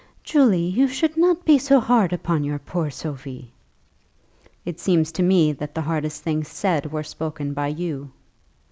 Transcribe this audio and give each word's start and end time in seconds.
"Julie, 0.23 0.65
you 0.65 0.87
should 0.87 1.15
not 1.15 1.45
be 1.45 1.59
so 1.59 1.79
hard 1.79 2.11
upon 2.11 2.43
your 2.43 2.57
poor 2.57 2.89
Sophie." 2.89 3.51
"It 4.65 4.79
seems 4.79 5.11
to 5.11 5.21
me 5.21 5.51
that 5.51 5.75
the 5.75 5.81
hardest 5.83 6.23
things 6.23 6.47
said 6.47 6.91
were 6.91 7.03
spoken 7.03 7.53
by 7.53 7.67
you." 7.67 8.09